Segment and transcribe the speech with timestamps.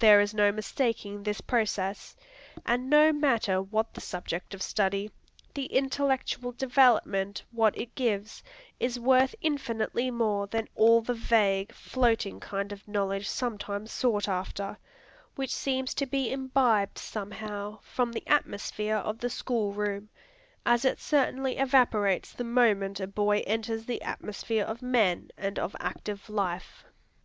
[0.00, 2.16] There is no mistaking this process;
[2.66, 5.08] and no matter what the subject of study,
[5.54, 8.42] the intellectual development what it gives,
[8.80, 14.78] is worth infinitely more than all that vague, floating kind of knowledge sometimes sought after,
[15.36, 20.08] which seems to be imbibed somehow from the atmosphere of the school room,
[20.66, 25.76] as it certainly evaporates the moment a boy enters the atmosphere of men and of
[25.78, 26.84] active life.